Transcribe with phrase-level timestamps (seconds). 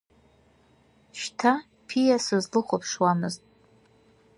[1.19, 1.53] Шьҭа
[1.87, 3.43] ԥиа сызлыхәаԥшуамызт.